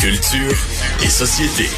Culture 0.00 0.56
et 1.04 1.08
société. 1.08 1.68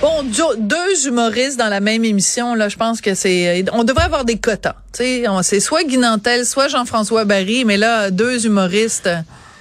Bon, 0.00 0.24
deux 0.58 1.06
humoristes 1.06 1.56
dans 1.56 1.68
la 1.68 1.78
même 1.78 2.04
émission, 2.04 2.56
là, 2.56 2.68
je 2.68 2.76
pense 2.76 3.00
que 3.00 3.14
c'est, 3.14 3.64
on 3.72 3.84
devrait 3.84 4.04
avoir 4.04 4.24
des 4.24 4.36
quotas. 4.38 4.74
C'est 4.92 5.60
soit 5.60 5.84
Guy 5.84 5.98
Nantel, 5.98 6.44
soit 6.44 6.66
Jean-François 6.66 7.24
Barry, 7.24 7.64
mais 7.64 7.76
là, 7.76 8.10
deux 8.10 8.46
humoristes. 8.46 9.08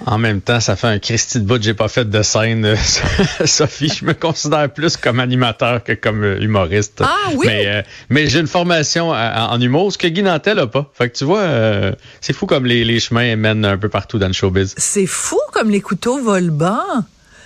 En 0.06 0.18
même 0.18 0.42
temps, 0.42 0.60
ça 0.60 0.76
fait 0.76 0.88
un 0.88 1.00
Christy 1.00 1.40
de 1.40 1.46
bout 1.46 1.62
j'ai 1.62 1.74
pas 1.74 1.88
fait 1.88 2.10
de 2.10 2.22
scène, 2.22 2.66
euh, 2.66 2.76
Sophie. 3.46 3.88
Je 3.90 4.06
me 4.06 4.14
considère 4.14 4.70
plus 4.72 4.98
comme 4.98 5.20
animateur 5.20 5.84
que 5.84 5.94
comme 5.94 6.24
euh, 6.24 6.42
humoriste. 6.42 7.02
Ah 7.04 7.30
oui? 7.36 7.48
Mais, 7.48 7.64
euh, 7.68 7.82
mais 8.10 8.28
j'ai 8.28 8.40
une 8.40 8.48
formation 8.48 9.12
en, 9.12 9.16
en 9.16 9.60
humour, 9.62 9.92
ce 9.92 9.98
que 9.98 10.08
Guy 10.08 10.22
Nantel 10.24 10.60
a 10.60 10.68
pas. 10.68 10.92
Fait 10.94 11.10
que 11.10 11.18
tu 11.18 11.24
vois, 11.24 11.40
euh, 11.40 11.92
c'est 12.22 12.34
fou 12.34 12.46
comme 12.46 12.66
les, 12.66 12.84
les 12.84 13.00
chemins 13.00 13.36
mènent 13.36 13.66
un 13.66 13.78
peu 13.78 13.90
partout 13.90 14.20
dans 14.20 14.28
le 14.28 14.34
showbiz. 14.34 14.76
C'est 14.78 15.08
fou 15.08 15.40
comme 15.54 15.70
les 15.70 15.82
couteaux 15.82 16.20
volent 16.20 16.54
bas. 16.54 16.84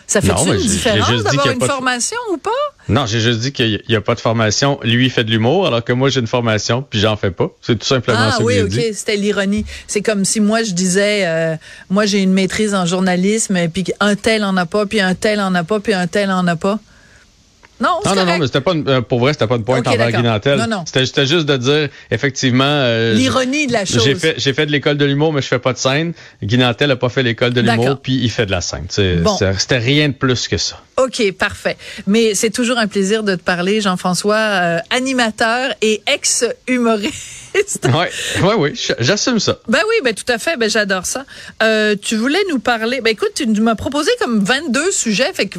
Ça 0.10 0.22
fait 0.22 0.32
une 0.32 0.58
différence 0.58 1.24
d'avoir 1.24 1.52
une 1.52 1.60
de- 1.60 1.66
formation 1.66 2.18
ou 2.34 2.38
pas? 2.38 2.50
Non, 2.88 3.06
j'ai 3.06 3.20
juste 3.20 3.42
dit 3.42 3.52
qu'il 3.52 3.80
n'y 3.88 3.96
a 3.96 4.02
pas 4.02 4.16
de 4.16 4.20
formation. 4.20 4.80
Lui, 4.84 5.06
il 5.06 5.12
fait 5.12 5.24
de 5.24 5.30
l'humour, 5.30 5.68
alors 5.68 5.84
que 5.84 5.94
moi, 5.94 6.10
j'ai 6.10 6.20
une 6.20 6.26
formation, 6.28 6.82
puis 6.82 7.00
j'en 7.00 7.16
fais 7.16 7.30
pas. 7.30 7.52
C'est 7.62 7.78
tout 7.78 7.86
simplement 7.86 8.18
Ah 8.20 8.32
ça 8.32 8.38
que 8.40 8.44
oui, 8.44 8.60
ok, 8.62 8.74
c'était 8.94 9.16
l'ironie. 9.18 9.66
C'est 9.86 10.02
comme 10.02 10.26
si 10.26 10.40
moi 10.40 10.64
je 10.64 10.72
disais, 10.72 11.28
euh, 11.28 11.56
moi 11.92 12.08
j'ai 12.08 12.24
une 12.24 12.34
maîtrise 12.34 12.74
en 12.74 12.88
journalisme, 12.88 13.70
puis 13.70 13.86
un 14.00 14.16
tel 14.16 14.44
en 14.44 14.58
a 14.58 14.66
pas, 14.66 14.88
puis 14.88 15.00
un 15.00 15.14
tel 15.14 15.40
en 15.40 15.54
a 15.54 15.64
pas, 15.64 15.80
puis 15.80 15.94
un 15.94 16.08
tel 16.08 16.32
en 16.32 16.48
a 16.48 16.56
pas. 16.56 16.80
Non, 17.80 18.00
Non, 18.06 18.16
non, 18.16 18.38
mais 18.40 18.46
c'était 18.48 18.62
pas 18.62 18.74
une- 18.74 18.88
euh, 18.88 19.02
pour 19.02 19.20
vrai, 19.20 19.34
c'était 19.34 19.48
pas 19.48 19.56
une 19.56 19.64
pointe 19.64 19.80
Ok, 19.82 19.88
envers 19.94 20.08
d'accord. 20.08 20.22
Guy 20.22 20.28
Nantel. 20.28 20.58
Non, 20.60 20.68
non. 20.68 20.84
C'était 20.86 21.06
c'était 21.06 21.26
juste 21.26 21.46
de 21.46 21.58
dire, 21.58 21.90
effectivement. 22.12 22.64
euh, 22.66 23.14
L'ironie 23.14 23.68
de 23.68 23.74
la 23.74 23.86
chose. 23.86 24.04
J'ai 24.04 24.16
fait, 24.16 24.36
j'ai 24.38 24.54
fait 24.54 24.66
de 24.66 24.72
l'école 24.72 24.98
de 24.98 25.06
l'humour, 25.06 25.32
mais 25.34 25.42
je 25.42 25.48
fais 25.48 25.60
pas 25.60 25.74
de 25.74 25.78
scène. 25.78 26.14
Guy 26.44 26.58
Nantel 26.58 26.92
a 26.92 26.96
pas 26.96 27.10
fait 27.10 27.24
l'école 27.24 27.54
de 27.54 27.62
l'humour, 27.62 28.00
puis 28.02 28.16
il 28.22 28.30
fait 28.30 28.46
de 28.46 28.52
la 28.52 28.62
scène. 28.62 28.88
Bon. 29.22 29.38
C'était 29.58 29.78
rien 29.78 30.10
de 30.10 30.14
plus 30.14 30.48
que 30.48 30.58
ça. 30.58 30.82
OK, 30.98 31.32
parfait. 31.32 31.78
Mais 32.08 32.36
c'est 32.36 32.50
toujours 32.50 32.78
un 32.78 32.88
plaisir 32.88 33.24
de 33.24 33.36
te 33.36 33.42
parler, 33.42 33.80
Jean-François, 33.80 34.36
euh, 34.36 34.80
animateur 34.90 35.72
et 35.82 36.02
ex-humoriste. 36.14 37.88
Ouais, 37.88 38.54
oui, 38.58 38.72
j- 38.76 38.94
j'assume 39.00 39.40
ça. 39.40 39.58
Ben 39.68 39.80
oui, 39.88 39.96
ben 40.04 40.14
tout 40.14 40.32
à 40.32 40.38
fait, 40.38 40.56
ben 40.58 40.70
j'adore 40.70 41.06
ça. 41.06 41.26
Euh, 41.64 41.96
tu 42.00 42.16
voulais 42.16 42.40
nous 42.50 42.60
parler, 42.60 43.02
ben 43.02 43.10
écoute, 43.12 43.32
tu 43.36 43.46
m'as 43.48 43.76
proposé 43.76 44.12
comme 44.22 44.44
22 44.44 44.92
sujets, 44.92 45.32
fait 45.34 45.48
que... 45.48 45.58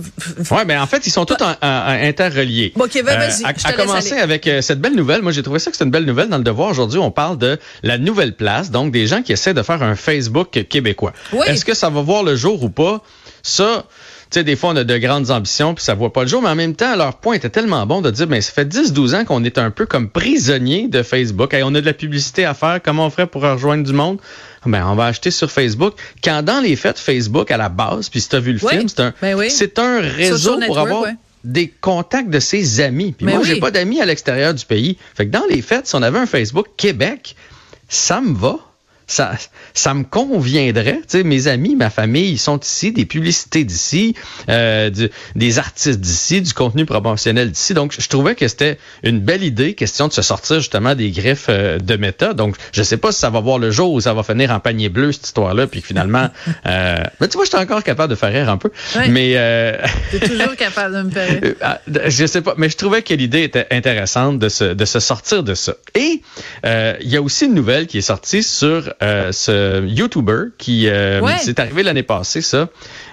Ouais, 0.51 0.65
mais 0.67 0.77
en 0.77 0.87
fait, 0.87 1.07
ils 1.07 1.11
sont 1.11 1.25
tous 1.25 1.43
en- 1.43 1.51
en- 1.61 1.91
en 1.91 1.93
interreliés. 2.11 2.73
Bon, 2.77 2.87
ben, 2.93 3.03
vas-y, 3.05 3.45
à, 3.45 3.53
te 3.55 3.67
à 3.67 3.73
commencer 3.73 4.13
aller. 4.13 4.21
avec 4.23 4.47
euh, 4.47 4.61
cette 4.61 4.81
belle 4.81 4.95
nouvelle. 4.95 5.23
Moi, 5.23 5.33
j'ai 5.33 5.43
trouvé 5.43 5.59
ça 5.59 5.71
que 5.71 5.77
c'est 5.77 5.85
une 5.85 5.91
belle 5.91 6.05
nouvelle 6.05 6.29
dans 6.29 6.39
le 6.39 6.45
devoir. 6.45 6.71
Aujourd'hui, 6.71 6.99
on 6.99 7.11
parle 7.11 7.39
de 7.39 7.59
la 7.83 7.97
nouvelle 7.99 8.35
place, 8.35 8.71
donc 8.71 8.93
des 8.93 9.07
gens 9.07 9.23
qui 9.23 9.33
essaient 9.33 9.55
de 9.55 9.63
faire 9.63 9.83
un 9.83 9.95
Facebook 9.95 10.51
québécois. 10.69 11.13
Oui. 11.33 11.47
Est-ce 11.47 11.65
que 11.65 11.75
ça 11.75 11.89
va 11.91 12.03
voir 12.03 12.23
le 12.23 12.37
jour 12.37 12.63
ou 12.63 12.69
pas? 12.71 13.03
Ça, 13.43 13.87
tu 14.31 14.39
sais, 14.39 14.45
des 14.45 14.55
fois, 14.55 14.71
on 14.71 14.77
a 14.77 14.85
de 14.85 14.99
grandes 14.99 15.31
ambitions, 15.31 15.75
puis 15.75 15.83
ça 15.83 15.95
voit 15.95 16.13
pas 16.13 16.23
le 16.23 16.29
jour, 16.29 16.43
mais 16.43 16.51
en 16.51 16.55
même 16.55 16.77
temps, 16.77 16.95
leur 16.95 17.17
point 17.17 17.35
était 17.35 17.49
tellement 17.49 17.85
bon 17.87 18.01
de 18.03 18.11
dire, 18.11 18.27
mais 18.29 18.41
ça 18.43 18.53
fait 18.53 18.67
10-12 18.69 19.15
ans 19.17 19.25
qu'on 19.25 19.43
est 19.45 19.57
un 19.59 19.71
peu 19.71 19.87
comme 19.87 20.11
prisonnier 20.11 20.89
de 20.89 21.03
Facebook. 21.03 21.53
Hey, 21.55 21.63
on 21.65 21.75
a 21.75 21.81
de 21.81 21.87
la 21.87 21.95
publicité 21.95 22.45
à 22.45 22.53
faire, 22.55 22.81
comment 22.85 23.07
on 23.07 23.11
ferait 23.11 23.27
pour 23.27 23.43
rejoindre 23.43 23.83
du 23.85 23.93
monde? 23.93 24.19
Ben, 24.67 24.87
on 24.87 24.95
va 24.95 25.07
acheter 25.07 25.31
sur 25.31 25.51
Facebook. 25.51 25.95
Quand 26.23 26.43
dans 26.43 26.61
les 26.61 26.77
faits, 26.77 26.99
Facebook, 26.99 27.51
à 27.51 27.57
la 27.57 27.71
base, 27.71 28.11
puis 28.11 28.21
si 28.21 28.29
tu 28.29 28.37
as 28.37 28.41
vu 28.41 28.53
le 28.53 28.59
Oui. 28.63 28.71
film, 28.77 28.89
c'est 28.89 29.01
un, 29.01 29.15
Ben 29.23 29.35
oui. 29.35 29.51
c'est 29.51 29.79
un 29.79 30.01
réseau 30.01 30.61
pour 30.67 30.79
avoir 30.79 31.03
ouais. 31.03 31.15
Des 31.45 31.69
contacts 31.69 32.31
de 32.31 32.41
ses 32.41 32.81
amis. 32.81 33.13
Puis 33.13 33.27
Mais 33.27 33.33
moi, 33.33 33.43
oui. 33.43 33.49
j'ai 33.49 33.61
pas 33.61 33.71
d'amis 33.71 34.01
à 34.01 34.07
l'extérieur 34.07 34.55
du 34.55 34.65
pays. 34.65 34.99
Fait 35.15 35.27
que 35.27 35.31
dans 35.31 35.45
les 35.49 35.63
fêtes, 35.63 35.87
si 35.87 35.95
on 35.95 36.03
avait 36.03 36.19
un 36.19 36.27
Facebook 36.27 36.67
Québec, 36.77 37.37
ça 37.89 38.21
me 38.21 38.35
va. 38.35 38.59
Ça, 39.11 39.33
ça 39.75 39.93
me 39.93 40.05
conviendrait. 40.05 40.99
Tu 41.03 41.19
sais, 41.19 41.23
mes 41.25 41.49
amis, 41.49 41.75
ma 41.75 41.91
famille, 41.91 42.31
ils 42.31 42.39
sont 42.39 42.61
ici, 42.61 42.93
des 42.93 43.07
publicités 43.07 43.65
d'ici, 43.65 44.15
euh, 44.49 44.89
du- 44.89 45.11
des 45.35 45.59
artistes 45.59 45.99
d'ici, 45.99 46.41
du 46.43 46.53
contenu 46.55 46.85
promotionnel 46.87 47.51
d'ici. 47.51 47.75
Donc, 47.75 47.93
je 47.99 48.09
trouvais 48.09 48.37
que 48.37 48.47
c'était 48.47 48.79
une 49.03 49.19
belle 49.19 49.43
idée, 49.43 49.75
question 49.75 50.07
de 50.07 50.13
se 50.13 50.23
sortir 50.23 50.61
justement 50.61 50.95
des 50.95 51.11
griffes 51.11 51.47
euh, 51.49 51.81
de 51.81 51.97
méta. 51.97 52.35
Donc, 52.35 52.55
je 52.73 52.85
sais 52.85 52.99
pas 52.99 53.11
si 53.11 53.19
ça 53.19 53.31
va 53.31 53.41
voir 53.41 53.59
le 53.59 53.73
jour 53.73 53.93
ou 53.93 54.01
ça 54.01 54.15
va 54.15 54.23
finir 54.23 54.53
en 54.53 54.61
panier 54.61 54.89
bleu, 54.89 55.11
cette 55.11 55.27
histoire-là, 55.27 55.67
puis 55.67 55.81
que 55.83 55.89
finalement... 55.89 56.29
euh, 56.67 57.03
mais 57.21 57.27
tu 57.27 57.37
vois, 57.37 57.45
je 57.45 57.51
suis 57.51 57.59
encore 57.59 57.83
capable 57.83 58.11
de 58.11 58.15
faire 58.17 58.33
rire 58.33 58.49
un 58.49 58.59
peu. 58.59 58.71
Ouais. 58.95 59.09
Mais... 59.09 59.33
Euh, 59.35 59.77
T'es 60.13 60.21
toujours 60.21 60.55
capable 60.55 60.95
de 60.95 61.03
me 61.03 61.11
faire 61.11 61.29
rire. 61.29 61.55
ah, 61.63 61.81
je 62.07 62.27
sais 62.27 62.43
pas, 62.43 62.55
mais 62.57 62.69
je 62.69 62.77
trouvais 62.77 63.03
que 63.03 63.13
l'idée 63.15 63.43
était 63.43 63.67
intéressante 63.73 64.39
de 64.39 64.49
se, 64.49 64.65
de 64.73 64.85
se 64.85 65.01
sortir 65.01 65.43
de 65.43 65.55
ça. 65.55 65.75
Et 65.97 66.23
euh, 66.65 66.95
il 67.01 67.09
y 67.09 67.17
a 67.17 67.23
aussi 67.23 67.47
une 67.47 67.55
nouvelle 67.55 67.89
qui 67.89 67.99
est 67.99 68.03
sortie 68.03 68.45
sur 68.45 68.95
euh, 69.03 69.33
ce 69.33 69.85
YouTuber 69.87 70.51
qui 70.59 70.89
euh, 70.89 71.21
Ouais. 71.21 71.37
c'est 71.41 71.59
arrivé 71.59 71.83
l'année 71.83 72.03
passée 72.03 72.43
ça, 72.43 72.69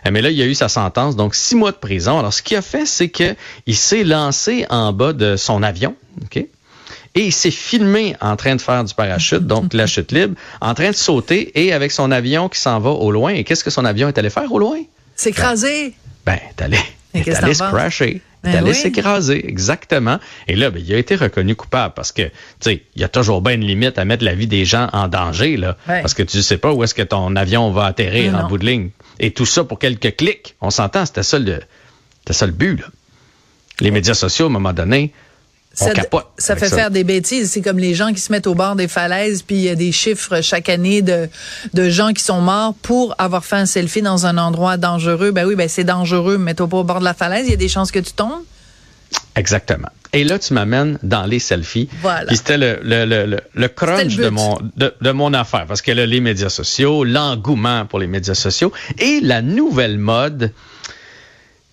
Euh, 0.06 0.12
mais 0.12 0.22
là 0.22 0.30
il 0.30 0.38
y 0.38 0.42
a 0.42 0.46
eu 0.46 0.54
sa 0.56 0.68
sentence 0.70 1.16
donc 1.16 1.34
six 1.36 1.56
mois 1.56 1.72
de 1.72 1.78
prison. 1.78 2.20
Alors 2.20 2.34
ce 2.34 2.42
qu'il 2.42 2.58
a 2.58 2.62
fait 2.62 2.86
c'est 2.86 3.10
que 3.10 3.36
il 3.66 3.76
s'est 3.76 4.04
lancé 4.04 4.66
en 4.70 4.92
bas 4.94 5.14
de 5.14 5.36
son 5.38 5.64
avion, 5.64 5.96
ok? 6.24 6.38
Et 7.16 7.22
il 7.22 7.32
s'est 7.34 7.52
filmé 7.52 8.16
en 8.22 8.36
train 8.36 8.56
de 8.56 8.62
faire 8.62 8.84
du 8.84 8.94
parachute, 8.94 9.48
donc 9.48 9.74
la 9.74 9.88
chute 9.88 10.12
libre, 10.12 10.36
en 10.62 10.74
train 10.76 10.92
de 10.92 10.96
sauter 10.96 11.52
et 11.60 11.74
avec 11.74 11.92
son 11.92 12.12
avion 12.12 12.48
qui 12.50 12.60
s'en 12.60 12.80
va 12.80 12.92
au 12.92 13.10
loin. 13.12 13.32
Et 13.34 13.44
qu'est-ce 13.44 13.64
que 13.64 13.72
son 13.72 13.86
avion 13.86 14.08
est 14.08 14.18
allé 14.20 14.30
faire 14.30 14.52
au 14.52 14.60
loin? 14.60 14.78
C'est 15.16 15.30
écrasé. 15.32 15.94
Ben, 16.26 16.38
t'es 16.56 16.66
allé 17.22 17.52
que 17.52 17.54
se 17.54 17.64
crasher. 17.64 18.22
Ben 18.44 18.52
T'es 18.52 18.58
allé 18.60 18.70
oui. 18.70 18.76
s'écraser, 18.76 19.48
exactement. 19.50 20.20
Et 20.48 20.56
là, 20.56 20.70
ben, 20.70 20.82
il 20.86 20.94
a 20.94 20.98
été 20.98 21.16
reconnu 21.16 21.56
coupable 21.56 21.94
parce 21.96 22.12
que, 22.12 22.22
tu 22.24 22.32
sais, 22.62 22.84
il 22.96 23.02
y 23.02 23.04
a 23.04 23.08
toujours 23.10 23.42
bien 23.42 23.54
une 23.54 23.66
limite 23.66 23.98
à 23.98 24.06
mettre 24.06 24.24
la 24.24 24.36
vie 24.36 24.48
des 24.48 24.64
gens 24.64 24.90
en 24.94 25.08
danger, 25.08 25.58
là. 25.58 25.76
Ouais. 25.90 26.02
Parce 26.02 26.14
que 26.14 26.24
tu 26.24 26.42
sais 26.42 26.58
pas 26.58 26.72
où 26.72 26.84
est-ce 26.84 26.94
que 26.94 27.02
ton 27.02 27.36
avion 27.36 27.72
va 27.72 27.86
atterrir 27.86 28.32
Non, 28.32 28.40
en 28.40 28.42
non. 28.44 28.48
bout 28.48 28.58
de 28.60 28.66
ligne. 28.66 28.90
Et 29.20 29.32
tout 29.32 29.46
ça 29.48 29.64
pour 29.64 29.80
quelques 29.80 30.16
clics. 30.16 30.56
On 30.62 30.70
s'entend, 30.70 31.06
c'était 31.06 31.24
ça 31.24 31.40
le, 31.40 31.60
c'était 32.20 32.34
ça 32.34 32.46
le 32.46 32.52
but, 32.52 32.80
là. 32.80 32.86
Les 33.80 33.92
médias 33.92 34.14
sociaux, 34.16 34.46
à 34.46 34.50
un 34.50 34.52
moment 34.52 34.74
donné, 34.74 35.12
Ça, 36.38 36.56
fait 36.56 36.70
faire 36.70 36.90
des 36.90 37.04
bêtises. 37.04 37.52
C'est 37.52 37.62
comme 37.62 37.78
les 37.78 37.94
gens 37.94 38.12
qui 38.12 38.20
se 38.20 38.32
mettent 38.32 38.48
au 38.48 38.56
bord 38.56 38.76
des 38.76 38.88
falaises, 38.88 39.44
puis 39.44 39.56
il 39.58 39.62
y 39.62 39.70
a 39.70 39.76
des 39.76 39.92
chiffres 39.92 40.42
chaque 40.42 40.70
année 40.70 41.04
de, 41.04 41.30
de 41.74 41.90
gens 41.90 42.14
qui 42.14 42.24
sont 42.24 42.42
morts 42.42 42.74
pour 42.82 43.14
avoir 43.20 43.46
fait 43.46 43.58
un 43.58 43.68
selfie 43.68 44.02
dans 44.02 44.26
un 44.26 44.40
endroit 44.40 44.78
dangereux. 44.78 45.32
Ben 45.32 45.46
oui, 45.46 45.56
ben 45.56 45.70
c'est 45.70 45.84
dangereux. 45.84 46.40
Mets-toi 46.40 46.68
pas 46.68 46.78
au 46.78 46.84
bord 46.84 47.00
de 47.00 47.04
la 47.04 47.14
falaise, 47.14 47.46
il 47.46 47.52
y 47.52 47.54
a 47.54 47.58
des 47.58 47.70
chances 47.70 47.92
que 47.92 48.00
tu 48.00 48.12
tombes. 48.14 48.44
Exactement. 49.36 49.90
Et 50.14 50.24
là, 50.24 50.40
tu 50.40 50.54
m'amènes 50.54 50.98
dans 51.04 51.26
les 51.26 51.40
selfies. 51.40 51.90
Voilà. 52.02 52.26
Puis 52.26 52.38
c'était 52.38 52.58
le, 52.58 52.80
le, 52.82 53.06
le, 53.06 53.40
le, 53.54 53.68
crunch 53.68 54.18
le 54.18 54.26
de 54.26 54.30
mon, 54.30 54.58
de, 54.76 54.94
de 55.00 55.12
mon 55.12 55.34
affaire. 55.34 55.66
Parce 55.68 55.84
que 55.84 55.92
là, 55.92 56.08
les 56.08 56.22
médias 56.22 56.50
sociaux, 56.50 57.04
l'engouement 57.04 57.86
pour 57.86 58.00
les 58.00 58.08
médias 58.08 58.34
sociaux 58.34 58.74
et 58.98 59.20
la 59.22 59.44
nouvelle 59.44 60.00
mode 60.00 60.54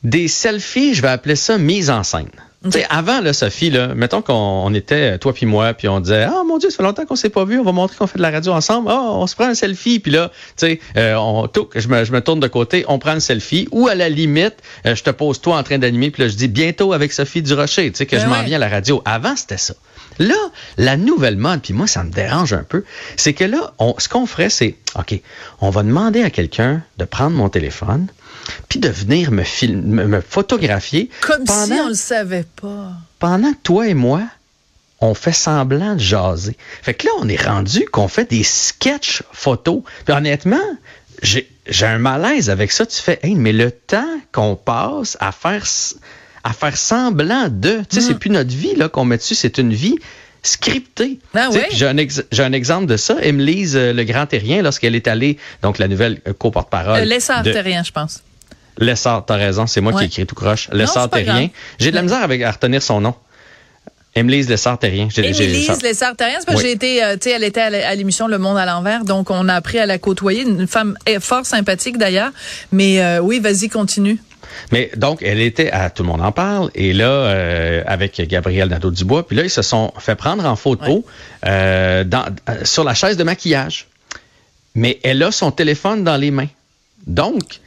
des 0.03 0.28
selfies, 0.28 0.94
je 0.94 1.00
vais 1.00 1.09
appeler 1.09 1.36
ça 1.36 1.56
mise 1.56 1.88
en 1.88 2.03
scène. 2.03 2.28
Tu 2.65 2.71
sais, 2.71 2.87
avant, 2.89 3.21
là, 3.21 3.35
Sophie, 3.35 3.69
là, 3.69 3.95
mettons 3.95 4.23
qu'on 4.23 4.33
on 4.33 4.73
était, 4.73 5.19
toi 5.19 5.35
puis 5.35 5.45
moi, 5.45 5.75
puis 5.75 5.87
on 5.87 6.01
disait, 6.01 6.25
ah 6.25 6.43
mon 6.47 6.57
Dieu, 6.57 6.71
ça 6.71 6.79
fait 6.79 6.83
longtemps 6.83 7.05
qu'on 7.05 7.17
s'est 7.17 7.29
pas 7.29 7.45
vu, 7.45 7.59
on 7.59 7.63
va 7.63 7.73
montrer 7.73 7.97
qu'on 7.97 8.07
fait 8.07 8.17
de 8.17 8.23
la 8.23 8.31
radio 8.31 8.53
ensemble, 8.53 8.89
ah, 8.91 9.03
on 9.03 9.27
se 9.27 9.35
prend 9.35 9.45
un 9.45 9.55
selfie, 9.55 9.99
puis 9.99 10.11
là, 10.11 10.31
tu 10.57 10.67
sais, 10.67 10.81
euh, 10.97 11.15
on, 11.17 11.47
tout, 11.47 11.69
je, 11.75 11.89
me, 11.89 12.05
je 12.05 12.13
me 12.13 12.23
tourne 12.23 12.41
de 12.41 12.47
côté, 12.49 12.87
on 12.89 12.99
prend 12.99 13.11
un 13.11 13.21
selfie, 13.21 13.69
ou 13.71 13.89
à 13.89 13.95
la 13.95 14.09
limite, 14.09 14.55
euh, 14.87 14.95
je 14.95 15.03
te 15.03 15.11
pose 15.11 15.43
toi 15.43 15.59
en 15.59 15.63
train 15.63 15.77
d'animer, 15.77 16.11
puis 16.11 16.23
là, 16.23 16.29
je 16.29 16.37
dis 16.37 16.49
bientôt 16.49 16.95
avec 16.95 17.13
Sophie 17.13 17.43
Durocher, 17.43 17.91
tu 17.91 17.99
sais, 17.99 18.07
que 18.07 18.17
Ben 18.17 18.23
je 18.23 18.29
m'en 18.29 18.37
ouais. 18.37 18.45
viens 18.45 18.57
à 18.57 18.61
la 18.61 18.69
radio. 18.69 19.03
Avant, 19.05 19.37
c'était 19.37 19.59
ça. 19.59 19.75
Là, 20.19 20.35
la 20.79 20.97
nouvelle 20.97 21.37
mode, 21.37 21.61
puis 21.61 21.75
moi, 21.75 21.87
ça 21.87 22.03
me 22.03 22.11
dérange 22.11 22.55
un 22.55 22.63
peu, 22.63 22.85
c'est 23.17 23.35
que 23.35 23.45
là, 23.45 23.75
on, 23.79 23.95
ce 23.99 24.09
qu'on 24.09 24.27
ferait, 24.27 24.49
c'est, 24.49 24.77
OK, 24.99 25.21
on 25.61 25.69
va 25.69 25.83
demander 25.83 26.23
à 26.23 26.31
quelqu'un 26.31 26.83
de 26.97 27.05
prendre 27.05 27.37
mon 27.37 27.49
téléphone, 27.49 28.07
puis 28.69 28.78
de 28.78 28.88
venir 28.88 29.31
me, 29.31 29.43
film, 29.43 29.81
me, 29.82 30.21
photographier 30.21 31.10
Comme 31.21 31.47
si 31.47 31.72
on 31.72 31.88
le 31.88 31.94
savait 31.94 32.44
pas. 32.60 32.93
pendant 33.19 33.53
que 33.53 33.59
toi 33.62 33.88
et 33.88 33.94
moi, 33.94 34.22
on 35.00 35.15
fait 35.15 35.32
semblant 35.32 35.94
de 35.94 36.00
jaser. 36.00 36.56
Fait 36.83 36.94
que 36.94 37.06
là, 37.06 37.12
on 37.21 37.28
est 37.28 37.43
rendu 37.43 37.84
qu'on 37.87 38.09
fait 38.09 38.28
des 38.31 38.43
sketchs 38.43 39.22
photos. 39.33 39.83
Puis 40.07 40.15
honnêtement, 40.15 40.57
j'ai 41.22 41.47
un 41.86 41.98
malaise 41.98 42.48
avec 42.51 42.72
ça. 42.72 42.86
Tu 42.86 43.01
fais, 43.01 43.19
hey, 43.22 43.34
mais 43.34 43.53
le 43.53 43.71
temps 43.71 44.19
qu'on 44.33 44.57
passe 44.57 45.16
à 45.21 45.33
faire, 45.33 45.65
à 46.42 46.53
faire 46.53 46.77
semblant 46.77 47.48
de, 47.51 47.80
tu 47.89 47.97
sais, 47.97 48.01
c'est 48.01 48.19
plus 48.19 48.30
notre 48.30 48.54
vie 48.54 48.74
là 48.77 48.89
qu'on 48.89 49.04
met 49.04 49.16
dessus, 49.16 49.34
c'est 49.34 49.59
une 49.59 49.72
vie 49.74 49.97
scriptée. 50.42 51.19
Ah 51.34 51.48
puis 51.51 51.60
J'ai 51.72 51.86
un, 51.86 51.97
ex- 51.97 52.22
j'ai 52.30 52.42
un 52.42 52.53
exemple 52.53 52.86
de 52.86 52.97
ça. 52.98 53.16
Émelise 53.22 53.77
euh, 53.77 53.92
Le 53.95 54.04
Grand 54.04 54.27
Terrien, 54.27 54.60
lorsqu'elle 54.63 54.95
est 54.95 55.09
allée, 55.09 55.39
donc 55.63 55.78
la 55.78 55.89
nouvelle 55.89 56.21
euh, 56.28 56.33
co-porte-parole. 56.34 57.01
Euh, 57.01 57.04
L'essor 57.04 57.42
de- 57.42 57.53
terrien, 57.53 57.83
je 57.83 57.92
pense. 57.92 58.22
Lessard, 58.78 59.24
t'as 59.26 59.36
raison, 59.36 59.66
c'est 59.66 59.80
moi 59.80 59.92
Ouais. 59.92 59.98
qui 60.00 60.04
ai 60.04 60.06
écrit 60.09 60.26
tout 60.26 60.34
croche. 60.34 60.68
Lessard 60.72 61.09
Terrien. 61.10 61.48
J'ai 61.78 61.91
de 61.91 61.97
la 61.97 62.03
misère 62.03 62.22
avec, 62.22 62.42
à 62.42 62.50
retenir 62.50 62.82
son 62.82 63.00
nom. 63.00 63.15
Émilise 64.16 64.47
ça- 64.47 64.53
Lessard 64.53 64.78
Terrien, 64.78 65.09
c'est 65.10 66.47
parce 66.47 66.59
que 66.59 66.62
Oui. 66.62 66.68
j'ai 66.68 66.71
été, 66.72 67.03
euh, 67.03 67.15
tu 67.15 67.22
sais, 67.28 67.30
elle 67.32 67.42
était 67.42 67.60
à 67.60 67.94
l'émission 67.97 68.28
Le 68.28 68.38
Monde 68.38 68.56
à 68.59 68.65
l'envers, 68.65 69.04
donc 69.04 69.30
on 69.30 69.48
a 69.48 69.54
appris 69.54 69.78
à 69.80 69.86
la 69.86 69.98
côtoyer, 69.98 70.42
une 70.42 70.68
femme 70.68 70.97
eh, 71.06 71.18
fort 71.18 71.44
sympathique 71.44 71.98
d'ailleurs. 71.98 72.30
Mais 72.71 73.03
euh, 73.03 73.18
oui, 73.18 73.41
vas-y, 73.41 73.68
continue. 73.68 74.18
Mais 74.71 74.92
donc, 74.97 75.21
elle 75.22 75.41
était 75.41 75.71
à 75.72 75.91
Tout 75.91 76.04
le 76.04 76.09
monde 76.10 76.21
en 76.21 76.30
parle, 76.30 76.71
et 76.76 76.92
là, 76.92 77.06
euh, 77.09 77.82
avec 77.88 78.21
Gabriel 78.28 78.68
Nadeau-Dubois, 78.68 79.26
puis 79.26 79.36
là, 79.36 79.42
ils 79.42 79.50
se 79.50 79.62
sont 79.62 79.92
fait 79.98 80.15
prendre 80.15 80.44
en 80.47 80.54
photo 80.54 81.04
euh, 81.44 82.04
dans, 82.04 82.24
sur 82.62 82.84
la 82.84 82.94
chaise 82.94 83.16
de 83.16 83.24
maquillage. 83.24 83.88
mais 84.76 85.00
elle 85.03 85.22
a 85.24 85.32
son 85.32 85.50
téléphone 85.50 86.04
dans 86.04 86.16
les 86.16 86.30
mains. 86.30 86.48
Donc, 87.09 87.60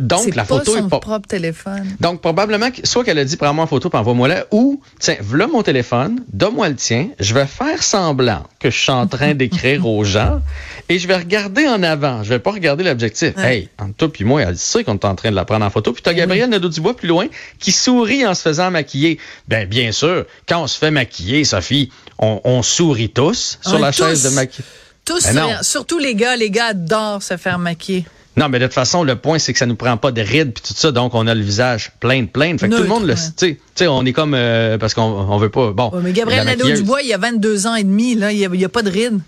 donc, 0.00 0.34
la 0.34 0.44
pas 0.44 0.58
photo 0.58 0.72
son 0.76 0.86
est 0.86 0.88
pas. 0.90 0.98
propre 1.00 1.26
téléphone. 1.28 1.86
Donc, 2.00 2.20
probablement, 2.20 2.70
que- 2.70 2.86
soit 2.86 3.04
qu'elle 3.04 3.18
a 3.18 3.24
dit, 3.24 3.36
prends-moi 3.36 3.64
en 3.64 3.66
photo, 3.66 3.88
puis 3.90 3.98
envoie-moi 3.98 4.28
là, 4.28 4.46
ou, 4.50 4.80
tiens, 4.98 5.16
voilà 5.20 5.46
mon 5.46 5.62
téléphone, 5.62 6.24
donne-moi 6.32 6.68
le 6.68 6.74
tien, 6.76 7.08
je 7.18 7.34
vais 7.34 7.46
faire 7.46 7.82
semblant 7.82 8.44
que 8.60 8.70
je 8.70 8.78
suis 8.78 8.90
en 8.92 9.06
train 9.06 9.34
d'écrire 9.34 9.86
aux 9.86 10.04
gens, 10.04 10.40
et 10.88 10.98
je 10.98 11.06
vais 11.08 11.16
regarder 11.16 11.66
en 11.68 11.82
avant. 11.82 12.22
Je 12.22 12.30
vais 12.30 12.38
pas 12.38 12.50
regarder 12.52 12.84
l'objectif. 12.84 13.36
Ouais. 13.36 13.56
Hey, 13.58 13.68
entre 13.78 13.94
toi 13.96 14.12
puis 14.12 14.24
moi, 14.24 14.42
elle 14.42 14.56
sait 14.58 14.84
qu'on 14.84 14.94
est 14.94 15.04
en 15.04 15.14
train 15.14 15.30
de 15.30 15.36
la 15.36 15.44
prendre 15.44 15.64
en 15.64 15.70
photo. 15.70 15.92
Puis 15.92 16.02
t'as 16.02 16.12
Ben 16.12 16.18
Gabriel 16.20 16.50
Nadeau-Dubois 16.50 16.96
plus 16.96 17.08
loin, 17.08 17.26
qui 17.58 17.72
sourit 17.72 18.26
en 18.26 18.34
se 18.34 18.42
faisant 18.42 18.70
maquiller. 18.70 19.18
Ben, 19.48 19.68
bien 19.68 19.92
sûr, 19.92 20.24
quand 20.48 20.62
on 20.62 20.66
se 20.66 20.78
fait 20.78 20.90
maquiller, 20.90 21.44
Sophie, 21.44 21.90
on, 22.18 22.40
on 22.44 22.62
sourit 22.62 23.10
tous 23.10 23.58
sur 23.62 23.78
la 23.78 23.92
tous. 23.92 23.98
chaise 24.04 24.22
de 24.24 24.30
maquillage. 24.30 24.66
Tous, 25.04 25.24
Ben 25.32 25.62
surtout 25.62 25.98
les 25.98 26.14
gars, 26.14 26.36
les 26.36 26.50
gars 26.50 26.66
adorent 26.66 27.22
se 27.22 27.36
faire 27.38 27.58
maquiller. 27.58 28.04
Non, 28.36 28.48
mais 28.48 28.58
de 28.60 28.66
toute 28.66 28.74
façon, 28.74 29.02
le 29.02 29.16
point, 29.16 29.38
c'est 29.38 29.52
que 29.52 29.58
ça 29.58 29.66
nous 29.66 29.74
prend 29.74 29.96
pas 29.96 30.12
de 30.12 30.20
rides 30.20 30.52
puis 30.52 30.62
tout 30.62 30.74
ça, 30.74 30.92
donc 30.92 31.14
on 31.14 31.26
a 31.26 31.34
le 31.34 31.40
visage 31.40 31.90
plein 31.98 32.22
de 32.22 32.28
plein. 32.28 32.56
Fait 32.56 32.68
que 32.68 32.76
tout 32.76 32.82
le 32.82 32.88
monde 32.88 33.06
le 33.06 33.14
tu 33.36 33.58
sais, 33.74 33.86
on 33.88 34.04
est 34.04 34.12
comme 34.12 34.34
euh, 34.34 34.78
parce 34.78 34.94
qu'on 34.94 35.02
on 35.02 35.38
veut 35.38 35.48
pas. 35.48 35.72
Bon. 35.72 35.90
Ouais, 35.90 36.00
mais 36.02 36.12
Gabriel 36.12 36.46
Nadeau-Dubois, 36.46 37.02
il 37.02 37.08
y 37.08 37.12
a 37.12 37.18
22 37.18 37.66
ans 37.66 37.74
et 37.74 37.84
demi, 37.84 38.14
là, 38.14 38.32
il 38.32 38.48
n'y 38.48 38.64
a, 38.64 38.68
pas 38.68 38.82
de 38.82 38.90
rides. 38.90 39.20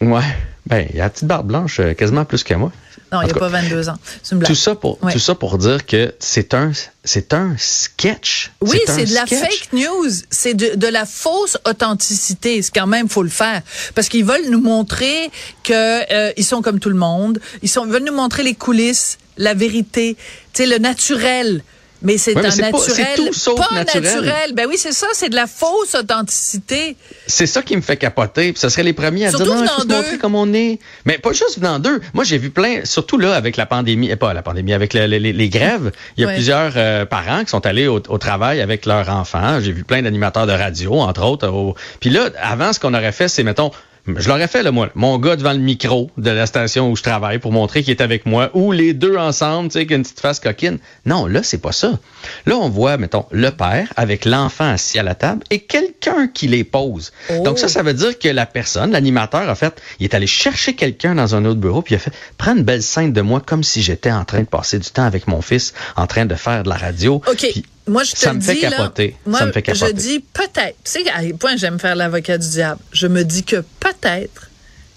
Ouais. 0.00 0.22
Ben, 0.66 0.86
il 0.94 1.00
a 1.00 1.04
la 1.04 1.10
petite 1.10 1.26
barbe 1.26 1.48
blanche 1.48 1.78
euh, 1.80 1.92
quasiment 1.94 2.24
plus 2.24 2.42
que 2.42 2.54
moi. 2.54 2.72
Non, 3.12 3.20
il 3.20 3.26
n'y 3.26 3.30
a 3.30 3.34
tout 3.34 3.38
pas 3.40 3.48
22 3.48 3.90
ans. 3.90 3.96
C'est 4.22 4.32
une 4.32 4.38
blague. 4.38 4.48
Tout 4.50 4.54
ça 4.56 4.74
pour 4.74 5.02
Ouais. 5.04 5.12
tout 5.12 5.18
ça 5.18 5.34
pour 5.34 5.58
dire 5.58 5.84
que 5.86 6.14
c'est 6.18 6.54
un 6.54 6.72
c'est 7.04 7.34
un 7.34 7.54
sketch. 7.58 8.50
Oui, 8.62 8.80
c'est 8.86 9.04
de 9.04 9.14
la 9.14 9.26
fake 9.26 9.68
news. 9.74 10.10
C'est 10.30 10.54
de, 10.54 10.74
de 10.74 10.86
la 10.88 11.04
fausse 11.04 11.58
authenticité. 11.68 12.62
C'est 12.62 12.74
quand 12.74 12.86
même, 12.86 13.08
faut 13.08 13.22
le 13.22 13.28
faire. 13.28 13.60
Parce 13.94 14.08
qu'ils 14.08 14.24
veulent 14.24 14.48
nous 14.50 14.60
montrer 14.60 15.30
que 15.62 16.12
euh, 16.12 16.32
ils 16.36 16.44
sont 16.44 16.62
comme 16.62 16.80
tout 16.80 16.88
le 16.88 16.96
monde. 16.96 17.40
Ils, 17.62 17.68
sont, 17.68 17.84
ils 17.84 17.92
veulent 17.92 18.04
nous 18.04 18.14
montrer 18.14 18.42
les 18.42 18.54
coulisses, 18.54 19.18
la 19.36 19.52
vérité, 19.54 20.16
tu 20.54 20.62
sais, 20.62 20.66
le 20.66 20.78
naturel. 20.78 21.62
Mais 22.04 22.18
c'est 22.18 22.34
Ouais, 22.36 22.46
un 22.46 22.50
pas- 22.50 22.56
naturel. 22.56 22.84
c'est 22.94 23.14
tout 23.16 23.32
sauf 23.32 23.58
pas 23.58 23.74
naturel. 23.74 24.52
Ben 24.54 24.66
oui, 24.68 24.76
c'est 24.78 24.92
ça. 24.92 25.06
C'est 25.14 25.30
de 25.30 25.34
la 25.34 25.46
fausse 25.46 25.94
authenticité. 25.94 26.96
C'est 27.26 27.46
ça 27.46 27.62
qui 27.62 27.76
me 27.76 27.80
fait 27.82 27.96
capoter. 27.96 28.52
Puis 28.52 28.60
ce 28.60 28.68
serait 28.68 28.82
les 28.82 28.92
premiers 28.92 29.26
à 29.26 29.30
Surtout 29.30 29.44
dire 29.46 29.54
non, 29.54 29.62
il 29.64 29.68
faut 29.68 29.80
se 29.82 29.86
montrer 29.86 30.18
comme 30.18 30.34
on 30.34 30.52
est. 30.52 30.78
Mais 31.06 31.18
pas 31.18 31.32
juste 31.32 31.58
venant 31.58 31.78
d'eux. 31.78 32.00
Moi, 32.12 32.24
j'ai 32.24 32.38
vu 32.38 32.50
plein, 32.50 32.84
surtout 32.84 33.18
là 33.18 33.34
avec 33.34 33.56
la 33.56 33.66
pandémie, 33.66 34.10
et 34.10 34.16
pas 34.16 34.32
la 34.34 34.42
pandémie, 34.42 34.72
avec 34.72 34.94
le- 34.94 35.06
le- 35.06 35.16
les, 35.18 35.32
les 35.32 35.48
grèves. 35.48 35.92
Il 36.16 36.20
y 36.22 36.24
a 36.24 36.28
Ouais. 36.28 36.34
plusieurs 36.34 36.72
euh, 36.76 37.04
parents 37.06 37.42
qui 37.44 37.50
sont 37.50 37.64
allés 37.66 37.86
au, 37.88 37.96
au 38.08 38.18
travail 38.18 38.60
avec 38.60 38.86
leurs 38.86 39.08
enfants. 39.08 39.58
J'ai 39.60 39.72
vu 39.72 39.84
plein 39.84 40.02
d'animateurs 40.02 40.46
de 40.46 40.52
radio, 40.52 41.00
entre 41.00 41.24
autres. 41.24 41.48
au- 41.48 41.74
Puis 42.00 42.10
là, 42.10 42.28
avant, 42.40 42.72
ce 42.72 42.80
qu'on 42.80 42.94
aurait 42.94 43.12
fait, 43.12 43.28
c'est 43.28 43.42
mettons. 43.42 43.70
Je 44.06 44.28
l'aurais 44.28 44.48
fait, 44.48 44.62
là, 44.62 44.70
moi. 44.70 44.90
Mon 44.94 45.18
gars 45.18 45.36
devant 45.36 45.52
le 45.54 45.58
micro 45.58 46.10
de 46.18 46.30
la 46.30 46.44
station 46.46 46.90
où 46.90 46.96
je 46.96 47.02
travaille 47.02 47.38
pour 47.38 47.52
montrer 47.52 47.82
qu'il 47.82 47.90
est 47.90 48.02
avec 48.02 48.26
moi, 48.26 48.50
ou 48.52 48.70
les 48.70 48.92
deux 48.92 49.16
ensemble, 49.16 49.70
tu 49.70 49.78
sais, 49.78 49.86
qu'une 49.86 50.02
petite 50.02 50.20
face 50.20 50.40
coquine. 50.40 50.78
Non, 51.06 51.26
là, 51.26 51.42
c'est 51.42 51.58
pas 51.58 51.72
ça. 51.72 51.98
Là, 52.44 52.56
on 52.56 52.68
voit, 52.68 52.98
mettons, 52.98 53.24
le 53.30 53.50
père 53.50 53.92
avec 53.96 54.26
l'enfant 54.26 54.68
assis 54.68 54.98
à 54.98 55.02
la 55.02 55.14
table 55.14 55.42
et 55.50 55.60
quelqu'un 55.60 56.28
qui 56.28 56.48
les 56.48 56.64
pose. 56.64 57.12
Oh. 57.30 57.42
Donc 57.44 57.58
ça, 57.58 57.68
ça 57.68 57.82
veut 57.82 57.94
dire 57.94 58.18
que 58.18 58.28
la 58.28 58.44
personne, 58.44 58.90
l'animateur, 58.92 59.48
en 59.48 59.54
fait, 59.54 59.80
il 60.00 60.04
est 60.04 60.14
allé 60.14 60.26
chercher 60.26 60.74
quelqu'un 60.74 61.14
dans 61.14 61.34
un 61.34 61.44
autre 61.46 61.60
bureau, 61.60 61.80
puis 61.80 61.94
il 61.94 61.96
a 61.96 62.00
fait, 62.00 62.12
prends 62.36 62.54
une 62.54 62.62
belle 62.62 62.82
scène 62.82 63.12
de 63.12 63.20
moi 63.22 63.40
comme 63.44 63.62
si 63.62 63.80
j'étais 63.80 64.12
en 64.12 64.24
train 64.24 64.40
de 64.40 64.46
passer 64.46 64.78
du 64.78 64.90
temps 64.90 65.04
avec 65.04 65.28
mon 65.28 65.40
fils, 65.40 65.72
en 65.96 66.06
train 66.06 66.26
de 66.26 66.34
faire 66.34 66.62
de 66.62 66.68
la 66.68 66.76
radio. 66.76 67.22
OK. 67.26 67.36
Puis 67.36 67.64
moi, 67.86 68.02
je 68.04 68.12
te 68.12 68.18
ça 68.18 68.32
me 68.32 68.40
dis, 68.40 68.46
fait 68.46 68.60
là, 68.62 68.70
capoter. 68.70 69.16
moi, 69.26 69.38
Ça 69.38 69.46
me 69.46 69.52
fait 69.52 69.62
capoter. 69.62 69.86
je 69.86 69.92
dis 69.92 70.20
peut-être. 70.20 70.76
Tu 70.84 70.90
sais, 70.92 71.10
à 71.10 71.20
quel 71.20 71.36
point 71.36 71.56
j'aime 71.56 71.78
faire 71.78 71.94
l'avocat 71.96 72.38
du 72.38 72.48
diable. 72.48 72.80
Je 72.92 73.06
me 73.06 73.24
dis 73.24 73.44
que 73.44 73.62
peut-être 73.80 74.50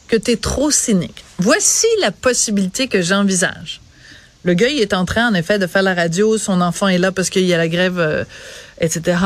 que 0.07 0.16
tu 0.16 0.31
es 0.31 0.38
trop 0.38 0.72
cynique. 0.72 1.24
Voici 1.39 1.88
la 2.00 2.12
possibilité 2.12 2.88
que 2.88 3.01
j'envisage. 3.01 3.81
Le 4.44 4.54
gars, 4.54 4.69
il 4.69 4.80
est 4.80 4.94
en 4.94 5.04
train, 5.04 5.30
en 5.30 5.34
effet, 5.34 5.60
de 5.60 5.68
faire 5.68 5.84
la 5.84 5.94
radio. 5.94 6.38
Son 6.38 6.62
enfant 6.62 6.88
est 6.88 6.98
là 6.98 7.12
parce 7.12 7.30
qu'il 7.30 7.44
y 7.45 7.54
a 7.54 7.57
la 7.57 7.68
grève, 7.68 8.00
euh, 8.00 8.24
etc. 8.80 9.18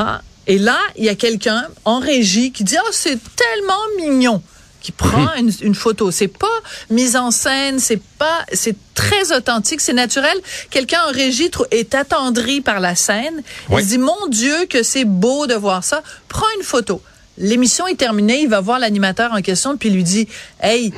Et 0.48 0.58
là, 0.58 0.80
il 0.98 1.06
y 1.06 1.10
a 1.10 1.16
quelqu'un 1.16 1.68
en 1.86 2.00
régie 2.00 2.52
qui 2.52 2.64
dit, 2.64 2.78
oh, 2.84 2.90
c'est 2.92 3.20
tellement 3.36 3.80
mignon 3.98 4.42
qui 4.82 4.92
prend 4.92 5.34
une, 5.38 5.52
une 5.62 5.76
photo. 5.76 6.12
C'est 6.12 6.28
pas 6.28 6.48
mise 6.90 7.16
en 7.16 7.32
scène, 7.32 7.80
c'est 7.80 8.02
pas, 8.18 8.46
c'est 8.52 8.76
très 8.96 9.32
authentique, 9.36 9.80
c'est 9.82 9.94
naturel. 9.94 10.38
Quelqu'un 10.70 11.00
en 11.08 11.12
régie 11.12 11.50
est 11.72 11.96
attendri 11.96 12.62
par 12.62 12.80
la 12.80 12.96
scène. 12.96 13.44
Oui. 13.70 13.82
Il 13.84 13.88
dit, 13.88 13.98
mon 13.98 14.28
Dieu, 14.28 14.66
que 14.70 14.84
c'est 14.84 15.06
beau 15.06 15.48
de 15.48 15.54
voir 15.54 15.84
ça. 15.84 16.02
Prends 16.28 16.48
une 16.58 16.64
photo. 16.64 17.02
L'émission 17.38 17.88
est 17.88 17.96
terminée, 17.96 18.42
il 18.42 18.50
va 18.50 18.60
voir 18.60 18.78
l'animateur 18.78 19.32
en 19.34 19.42
question 19.42 19.78
puis 19.78 19.90
il 19.90 19.96
lui 19.96 20.04
dit, 20.04 20.28
hey, 20.62 20.94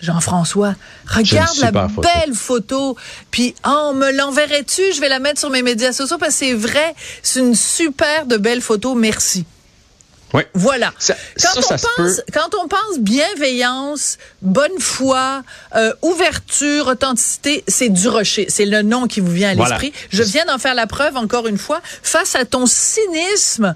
Jean-François, 0.00 0.74
regarde 1.06 1.56
la 1.58 1.88
photo. 1.88 2.02
belle 2.02 2.34
photo. 2.34 2.96
Puis, 3.30 3.54
oh, 3.66 3.92
me 3.94 4.12
l'enverrais-tu? 4.12 4.82
Je 4.94 5.00
vais 5.00 5.08
la 5.08 5.20
mettre 5.20 5.40
sur 5.40 5.50
mes 5.50 5.62
médias 5.62 5.92
sociaux 5.92 6.18
parce 6.18 6.32
que 6.32 6.38
c'est 6.46 6.54
vrai, 6.54 6.94
c'est 7.22 7.40
une 7.40 7.54
super 7.54 8.26
de 8.26 8.36
belle 8.36 8.60
photo. 8.60 8.94
Merci. 8.94 9.46
Oui. 10.34 10.42
Voilà. 10.54 10.92
Ça- 10.98 11.14
quand, 11.40 11.62
ça, 11.62 11.74
on 11.74 11.78
ça 11.78 11.88
pense, 11.96 12.20
quand 12.32 12.50
on 12.62 12.68
pense 12.68 12.98
bienveillance, 12.98 14.18
bonne 14.42 14.78
foi, 14.80 15.42
euh, 15.76 15.92
ouverture, 16.02 16.88
authenticité, 16.88 17.64
c'est 17.68 17.88
du 17.88 18.08
rocher. 18.08 18.46
C'est 18.48 18.66
le 18.66 18.82
nom 18.82 19.06
qui 19.06 19.20
vous 19.20 19.30
vient 19.32 19.50
à 19.50 19.54
Voilà. 19.54 19.78
l'esprit. 19.78 19.92
Je 20.10 20.22
viens 20.22 20.44
d'en 20.44 20.58
faire 20.58 20.74
la 20.74 20.86
preuve 20.86 21.16
encore 21.16 21.46
une 21.46 21.58
fois. 21.58 21.80
Face 22.02 22.34
à 22.34 22.44
ton 22.44 22.66
cynisme, 22.66 23.74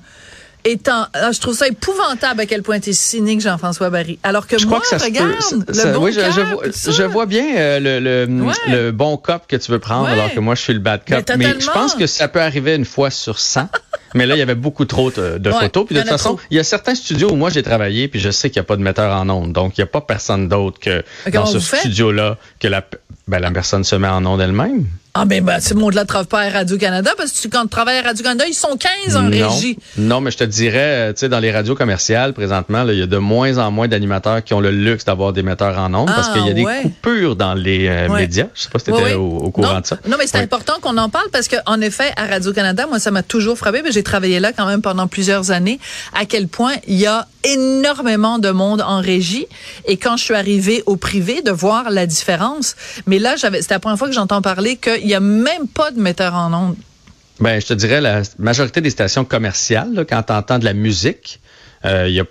étant, 0.65 1.07
ah, 1.15 1.33
je 1.33 1.41
trouve 1.41 1.57
ça 1.57 1.69
épouvantable 1.69 2.41
à 2.43 2.47
quel 2.47 2.63
point 2.63 2.81
tu 2.81 2.91
es 2.91 2.93
cynique, 2.93 3.41
Jean-François 3.41 3.89
Barry. 3.91 4.19
Alors 4.23 4.47
que 4.47 4.59
Je 4.59 4.67
moi, 4.67 4.81
crois 4.81 4.91
que 4.91 5.01
ça 5.01 5.07
regarde, 5.07 5.41
se 5.41 5.55
peut. 5.55 5.73
le 5.89 5.93
bon 5.95 6.05
oui, 6.05 6.13
je, 6.13 6.21
je 6.21 6.41
vois, 6.41 6.65
je 6.67 7.25
bien 7.27 7.45
euh, 7.57 7.79
le, 7.81 8.01
le, 8.27 8.43
Ouais. 8.43 8.53
le 8.69 8.91
bon 8.91 9.17
cop 9.17 9.47
que 9.49 9.57
tu 9.57 9.71
veux 9.71 9.79
prendre, 9.79 10.07
Ouais. 10.07 10.13
alors 10.13 10.33
que 10.35 10.41
moi, 10.41 10.55
je 10.55 10.63
suis 10.63 10.75
le 10.75 10.81
bad 10.81 11.01
Mais 11.09 11.23
cop. 11.23 11.37
Mais, 11.39 11.47
je 11.47 11.53
totalement. 11.53 11.73
pense 11.73 11.95
que 11.95 12.07
ça 12.07 12.29
peut 12.29 12.41
arriver 12.43 12.75
une 12.75 12.85
fois 12.85 13.11
sur 13.11 13.39
100. 13.39 13.69
mais 14.15 14.27
là, 14.27 14.37
il 14.37 14.39
y 14.39 14.43
avait 14.43 14.55
beaucoup 14.55 14.85
trop 14.85 15.11
de, 15.11 15.39
de 15.39 15.51
Ouais, 15.51 15.61
photos. 15.61 15.87
Puis 15.87 15.95
de 15.95 16.01
toute 16.01 16.11
façon, 16.11 16.39
il 16.51 16.57
y 16.57 16.61
a 16.61 16.65
certains 16.65 16.95
studios 16.95 17.31
où 17.31 17.37
moi, 17.37 17.51
j'ai 17.51 17.63
travaillé, 17.63 18.09
puis 18.09 18.21
je 18.21 18.31
sais 18.31 18.51
qu'il 18.51 18.61
n'y 18.61 18.65
a 18.65 18.69
pas 18.69 18.77
de 18.77 18.83
metteur 18.83 19.15
en 19.15 19.29
ondes. 19.29 19.53
Donc, 19.53 19.79
il 19.79 19.81
n'y 19.81 19.85
a 19.85 19.87
pas 19.87 20.01
personne 20.01 20.49
d'autre 20.49 20.79
que 20.81 21.03
dans 21.33 21.47
ce 21.47 21.59
studio-là 21.59 22.39
que 22.59 22.69
la, 22.69 22.85
ben, 23.31 23.39
la 23.39 23.51
personne 23.51 23.85
se 23.85 23.95
met 23.97 24.09
en 24.09 24.25
ondes 24.27 24.41
elle-même. 24.41 24.85
Ah, 25.15 25.25
ben, 25.25 25.43
ben, 25.45 25.59
ce 25.61 25.75
monde-là 25.75 26.03
ne 26.03 26.07
travaille 26.07 26.29
pas 26.29 26.41
à 26.43 26.51
Radio-Canada 26.51 27.13
parce 27.17 27.33
que 27.33 27.39
tu- 27.41 27.49
quand 27.49 27.63
tu 27.63 27.69
travailles 27.69 27.99
à 27.99 28.03
Radio-Canada, 28.03 28.45
ils 28.47 28.55
sont 28.55 28.77
15 28.77 29.17
en 29.17 29.23
non, 29.23 29.31
régie. 29.49 29.77
non, 29.99 30.21
mais 30.21 30.31
je 30.31 30.37
te 30.39 30.45
dirais, 30.45 30.79
euh, 31.09 31.13
tu 31.13 31.19
sais, 31.21 31.29
dans 31.29 31.41
les 31.41 31.51
radios 31.51 31.75
commerciales, 31.75 32.33
présentement, 32.33 32.85
il 32.87 32.97
y 32.99 33.03
a 33.03 33.07
de 33.07 33.17
moins 33.17 33.59
en 33.59 33.73
moins 33.73 33.89
d'animateurs 33.89 34.45
qui 34.45 34.55
ont 34.55 34.61
le 34.61 34.71
luxe 34.71 35.05
d'avoir 35.05 35.33
des 35.33 35.43
metteurs 35.43 35.77
en 35.79 35.93
ondes 35.95 36.07
parce 36.15 36.29
Ah, 36.31 36.35
qu'il 36.35 36.47
y 36.47 36.51
a 36.51 36.53
des 36.53 36.63
ouais. 36.65 36.83
coupures 36.83 37.35
dans 37.35 37.55
les 37.55 37.89
euh, 37.89 38.09
Ouais. 38.09 38.21
médias. 38.21 38.47
Je 38.55 38.63
sais 38.63 38.69
pas 38.69 38.79
si 38.79 38.85
tu 38.85 38.93
étais 38.93 39.15
au, 39.15 39.27
au 39.39 39.51
courant 39.51 39.75
non, 39.75 39.81
de 39.81 39.87
ça. 39.87 39.97
Non, 40.09 40.17
mais 40.17 40.29
c'est 40.29 40.39
important 40.39 40.75
qu'on 40.81 40.97
en 40.97 41.09
parle 41.09 41.29
parce 41.33 41.49
que, 41.49 41.57
en 41.67 41.81
effet, 41.81 42.13
à 42.17 42.27
Radio-Canada, 42.27 42.87
moi, 42.89 43.01
ça 43.01 43.11
m'a 43.11 43.25
toujours 43.25 43.59
frappé, 43.59 43.81
mais 43.83 43.91
j'ai 43.91 44.05
travaillé 44.05 44.39
là 44.39 44.53
quand 44.53 44.67
même 44.67 44.81
pendant 44.83 45.09
plusieurs 45.09 45.51
années, 45.51 45.81
à 46.15 46.25
quel 46.25 46.47
point 46.47 46.75
il 46.87 46.97
y 47.01 47.07
a 47.07 47.27
énormément 47.45 48.39
de 48.39 48.51
monde 48.51 48.83
en 48.83 49.01
régie. 49.01 49.47
Et 49.87 49.97
quand 49.97 50.17
je 50.17 50.25
suis 50.25 50.35
arrivée 50.35 50.83
au 50.87 50.97
privé, 50.97 51.43
de 51.43 51.51
voir 51.51 51.91
la 51.91 52.07
différence. 52.07 52.77
Mais 53.07 53.19
là, 53.19 53.37
j'avais, 53.37 53.63
c'était 53.63 53.75
la 53.75 53.81
première 53.81 53.99
fois 53.99 54.09
que 54.09 54.15
j'entends 54.15 54.43
parler 54.43 54.77
qu'il 54.77 55.07
y 55.07 55.15
a 55.15 55.21
même 55.21 55.67
pas 55.69 55.91
de 55.91 56.01
metteur 56.01 56.35
en 56.35 56.53
ondes. 56.53 56.77
Ben, 57.41 57.61
je 57.61 57.67
te 57.67 57.75
dirais, 57.75 58.01
la 58.01 58.23
majorité 58.39 58.81
des 58.81 58.91
stations 58.91 59.25
commerciales, 59.25 59.95
là, 59.95 60.05
quand 60.05 60.23
tu 60.25 60.33
entends 60.33 60.59
de 60.59 60.65
la 60.67 60.75
musique, 60.75 61.41
euh, 61.87 62.07
y 62.11 62.21
a, 62.21 62.25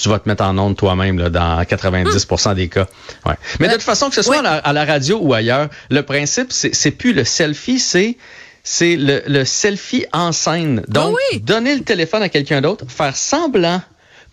tu 0.00 0.08
vas 0.08 0.18
te 0.18 0.26
mettre 0.26 0.42
en 0.42 0.56
onde 0.56 0.74
toi-même 0.76 1.18
là, 1.18 1.28
dans 1.28 1.60
90% 1.62 2.54
des 2.54 2.68
cas. 2.68 2.86
Ouais. 3.26 3.34
Mais 3.60 3.68
de 3.68 3.74
toute 3.74 3.82
façon, 3.82 4.08
que 4.08 4.14
ce 4.14 4.22
soit 4.22 4.38
à, 4.38 4.42
la, 4.42 4.54
à 4.54 4.72
la 4.72 4.84
radio 4.86 5.18
ou 5.20 5.34
ailleurs, 5.34 5.68
le 5.90 6.00
principe, 6.02 6.50
c'est 6.50 6.74
c'est 6.74 6.92
plus 6.92 7.12
le 7.12 7.24
selfie, 7.24 7.78
c'est 7.78 8.16
c'est 8.62 8.96
le, 8.96 9.22
le 9.26 9.44
selfie 9.44 10.06
en 10.14 10.32
scène. 10.32 10.82
Donc, 10.88 11.14
Ah 11.14 11.20
oui. 11.34 11.40
donner 11.40 11.74
le 11.76 11.82
téléphone 11.82 12.22
à 12.22 12.30
quelqu'un 12.30 12.62
d'autre, 12.62 12.86
faire 12.88 13.14
semblant 13.14 13.82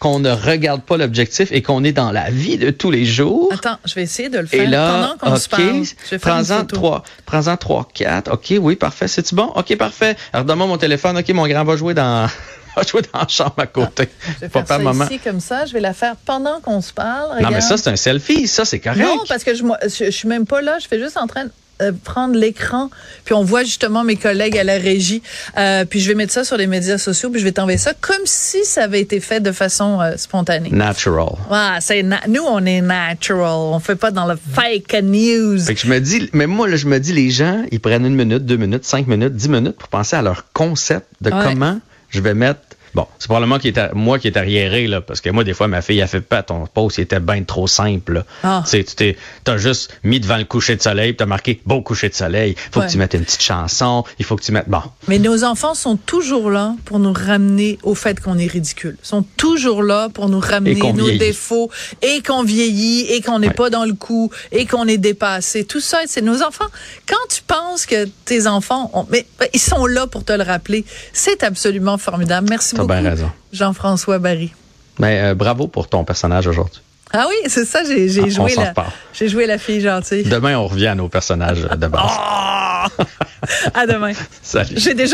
qu'on 0.03 0.19
ne 0.19 0.31
regarde 0.31 0.81
pas 0.81 0.97
l'objectif 0.97 1.53
et 1.53 1.61
qu'on 1.61 1.81
est 1.85 1.93
dans 1.93 2.11
la 2.11 2.29
vie 2.29 2.57
de 2.57 2.71
tous 2.71 2.91
les 2.91 3.05
jours. 3.05 3.49
Attends, 3.53 3.77
je 3.85 3.95
vais 3.95 4.01
essayer 4.01 4.27
de 4.27 4.37
le 4.37 4.47
faire 4.47 4.63
Et 4.63 4.67
là, 4.67 4.91
pendant 4.91 5.17
qu'on 5.17 5.39
se 5.39 5.47
parle. 5.47 5.63
Je 5.63 5.69
vais 5.69 6.19
faire 6.19 6.35
une 6.35 6.45
prends-en 6.45 6.65
trois, 6.65 7.03
prends-en 7.25 7.55
trois, 7.55 7.87
quatre. 7.93 8.33
OK, 8.33 8.53
oui, 8.59 8.75
parfait. 8.75 9.07
C'est-tu 9.07 9.33
bon? 9.33 9.53
OK, 9.55 9.77
parfait. 9.77 10.17
Alors, 10.33 10.45
donne-moi 10.45 10.67
mon 10.67 10.77
téléphone. 10.77 11.17
OK, 11.17 11.29
mon 11.29 11.47
grand 11.47 11.63
va 11.63 11.77
jouer 11.77 11.93
dans, 11.93 12.27
va 12.75 12.83
jouer 12.83 13.01
dans 13.13 13.21
la 13.21 13.27
chambre 13.29 13.53
à 13.55 13.65
côté. 13.65 14.09
Je 14.35 14.39
vais 14.41 14.49
faire 14.49 14.67
ça 14.67 14.77
maman. 14.77 15.05
ici 15.05 15.19
comme 15.19 15.39
ça. 15.39 15.65
Je 15.65 15.71
vais 15.71 15.79
la 15.79 15.93
faire 15.93 16.17
pendant 16.25 16.59
qu'on 16.59 16.81
se 16.81 16.91
parle. 16.91 17.41
Non, 17.41 17.49
mais 17.49 17.61
ça, 17.61 17.77
c'est 17.77 17.89
un 17.89 17.95
selfie. 17.95 18.45
Ça, 18.49 18.65
c'est 18.65 18.81
correct. 18.81 18.99
Non, 18.99 19.23
parce 19.29 19.45
que 19.45 19.55
je, 19.55 19.63
moi, 19.63 19.77
je, 19.83 20.03
je 20.03 20.09
suis 20.09 20.27
même 20.27 20.45
pas 20.45 20.61
là. 20.61 20.79
Je 20.79 20.87
fais 20.89 20.99
juste 20.99 21.15
en 21.15 21.27
train 21.27 21.45
de 21.45 21.51
euh, 21.81 21.91
prendre 22.03 22.35
l'écran. 22.35 22.89
Puis 23.25 23.33
on 23.33 23.43
voit 23.43 23.63
justement 23.63 24.03
mes 24.03 24.15
collègues 24.15 24.57
à 24.57 24.63
la 24.63 24.77
régie. 24.77 25.21
Euh, 25.57 25.85
puis 25.85 25.99
je 25.99 26.07
vais 26.09 26.15
mettre 26.15 26.31
ça 26.33 26.43
sur 26.43 26.57
les 26.57 26.67
médias 26.67 26.97
sociaux. 26.97 27.29
Puis 27.29 27.39
je 27.39 27.45
vais 27.45 27.51
t'envoyer 27.51 27.77
ça 27.77 27.93
comme 27.99 28.25
si 28.25 28.63
ça 28.65 28.83
avait 28.83 29.01
été 29.01 29.19
fait 29.19 29.39
de 29.39 29.51
façon 29.51 29.99
euh, 30.01 30.15
spontanée. 30.17 30.69
Natural. 30.71 31.29
Ouais, 31.49 31.77
c'est 31.81 32.03
na- 32.03 32.21
nous 32.27 32.43
on 32.47 32.65
est 32.65 32.81
natural. 32.81 33.49
On 33.73 33.79
fait 33.79 33.95
pas 33.95 34.11
dans 34.11 34.25
le 34.27 34.35
fake 34.53 35.01
news. 35.03 35.59
Fait 35.59 35.73
que 35.75 35.81
je 35.81 35.87
me 35.87 35.99
dis, 35.99 36.29
mais 36.33 36.47
moi, 36.47 36.67
là, 36.67 36.75
je 36.75 36.87
me 36.87 36.99
dis, 36.99 37.13
les 37.13 37.29
gens, 37.29 37.63
ils 37.71 37.79
prennent 37.79 38.05
une 38.05 38.15
minute, 38.15 38.45
deux 38.45 38.57
minutes, 38.57 38.85
cinq 38.85 39.07
minutes, 39.07 39.35
dix 39.35 39.49
minutes 39.49 39.77
pour 39.77 39.89
penser 39.89 40.15
à 40.15 40.21
leur 40.21 40.45
concept 40.53 41.07
de 41.21 41.31
Ouais. 41.31 41.39
comment 41.43 41.79
je 42.09 42.21
vais 42.21 42.33
mettre 42.33 42.59
Bon, 42.95 43.07
c'est 43.19 43.27
probablement 43.27 43.57
qui 43.59 43.69
est 43.69 43.93
moi 43.93 44.19
qui 44.19 44.27
est 44.27 44.37
arriéré, 44.37 44.87
là, 44.87 45.01
parce 45.01 45.19
que 45.21 45.29
moi, 45.29 45.43
des 45.43 45.53
fois, 45.53 45.67
ma 45.67 45.81
fille, 45.81 46.01
a 46.01 46.07
fait 46.07 46.21
pas 46.21 46.43
ton 46.43 46.67
post, 46.67 46.97
il 46.97 47.01
était 47.01 47.19
bien 47.19 47.43
trop 47.43 47.67
simple. 47.67 48.13
Là. 48.13 48.23
Ah. 48.43 48.63
Tu 48.69 48.83
t'es, 48.83 49.17
t'as 49.43 49.57
juste 49.57 49.97
mis 50.03 50.19
devant 50.19 50.37
le 50.37 50.43
coucher 50.45 50.75
de 50.75 50.81
soleil, 50.81 51.15
tu 51.15 51.23
as 51.23 51.25
marqué 51.25 51.59
beau 51.65 51.81
coucher 51.81 52.09
de 52.09 52.13
soleil. 52.13 52.55
Il 52.57 52.73
faut 52.73 52.79
Ouais. 52.81 52.87
que 52.87 52.91
tu 52.91 52.97
mettes 52.97 53.13
une 53.15 53.23
petite 53.25 53.41
chanson, 53.41 54.03
il 54.19 54.25
faut 54.25 54.35
que 54.35 54.43
tu 54.43 54.51
mettes. 54.51 54.67
Bon. 54.69 54.81
Mais 55.07 55.19
nos 55.19 55.43
enfants 55.43 55.73
sont 55.73 55.95
toujours 55.97 56.49
là 56.51 56.75
pour 56.85 56.99
nous 56.99 57.13
ramener 57.13 57.79
au 57.83 57.95
fait 57.95 58.19
qu'on 58.19 58.37
est 58.37 58.47
ridicule. 58.47 58.97
Ils 59.03 59.07
sont 59.07 59.23
toujours 59.37 59.81
là 59.83 60.09
pour 60.09 60.29
nous 60.29 60.39
ramener 60.39 60.75
nos 60.75 60.93
vieillit. 61.05 61.17
défauts 61.19 61.71
et 62.01 62.21
qu'on 62.21 62.43
vieillit 62.43 63.01
et 63.09 63.21
qu'on 63.21 63.39
n'est 63.39 63.47
Ouais. 63.47 63.53
pas 63.53 63.69
dans 63.69 63.85
le 63.85 63.93
coup 63.93 64.29
et 64.51 64.65
qu'on 64.65 64.87
est 64.87 64.97
dépassé. 64.97 65.63
Tout 65.65 65.79
ça, 65.81 65.99
c'est 66.05 66.21
nos 66.21 66.41
enfants. 66.43 66.65
Quand 67.07 67.15
tu 67.29 67.41
penses 67.41 67.85
que 67.85 68.05
tes 68.25 68.47
enfants, 68.47 68.91
ont, 68.93 69.05
mais 69.09 69.25
ben, 69.39 69.47
ils 69.53 69.59
sont 69.59 69.85
là 69.85 70.07
pour 70.07 70.23
te 70.23 70.33
le 70.33 70.43
rappeler, 70.43 70.85
c'est 71.13 71.43
absolument 71.43 71.97
formidable. 71.97 72.47
Merci 72.49 72.75
beaucoup, 72.75 72.82
bien 72.85 73.01
raison. 73.01 73.31
Jean-François 73.51 74.19
Barry. 74.19 74.53
Ben, 74.99 75.07
euh, 75.07 75.33
bravo 75.33 75.67
pour 75.67 75.87
ton 75.87 76.03
personnage 76.03 76.47
aujourd'hui. 76.47 76.81
Ah 77.15 77.25
oui, 77.29 77.35
c'est 77.47 77.65
ça, 77.65 77.83
j'ai 77.83 78.09
j'ai 78.09 78.23
Ah, 78.25 78.29
joué 78.29 78.55
la, 78.55 79.27
joué 79.27 79.45
la 79.45 79.57
fille 79.59 79.81
gentille. 79.81 80.23
Demain, 80.23 80.57
on 80.57 80.67
revient 80.67 80.87
à 80.87 80.95
nos 80.95 81.09
personnages 81.09 81.61
de 81.61 81.87
base. 81.87 82.01
Ah! 82.05 82.87
À 83.73 83.85
demain. 83.85 84.13
Salut. 84.41 84.75
J'ai 84.77 84.93
déjà 84.93 85.11